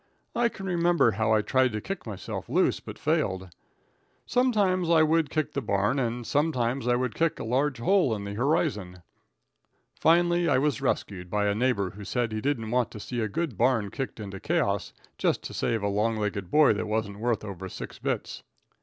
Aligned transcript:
I 0.35 0.49
can 0.49 0.65
remember 0.65 1.11
how 1.11 1.31
I 1.31 1.43
tried 1.43 1.73
to 1.73 1.79
kick 1.79 2.07
myself 2.07 2.49
loose, 2.49 2.79
but 2.79 2.97
failed. 2.97 3.49
Sometimes 4.25 4.89
I 4.89 5.03
would 5.03 5.29
kick 5.29 5.51
the 5.53 5.61
barn 5.61 5.99
and 5.99 6.25
sometimes 6.25 6.87
I 6.87 6.95
would 6.95 7.13
kick 7.13 7.39
a 7.39 7.43
large 7.43 7.77
hole 7.77 8.15
in 8.15 8.23
the 8.23 8.33
horizon. 8.33 9.03
Finally 9.99 10.49
I 10.49 10.57
was 10.57 10.81
rescued 10.81 11.29
by 11.29 11.45
a 11.45 11.53
neighbor 11.53 11.91
who 11.91 12.03
said 12.03 12.31
he 12.31 12.41
didn't 12.41 12.71
want 12.71 12.89
to 12.89 12.99
see 12.99 13.19
a 13.19 13.29
good 13.29 13.59
barn 13.59 13.91
kicked 13.91 14.19
into 14.19 14.39
chaos 14.39 14.91
just 15.19 15.43
to 15.43 15.53
save 15.53 15.83
a 15.83 15.87
long 15.87 16.17
legged 16.17 16.49
boy 16.49 16.73
that 16.73 16.87
wasn't 16.87 17.19
worth 17.19 17.43
over 17.43 17.69
six 17.69 17.99
bits. 17.99 18.41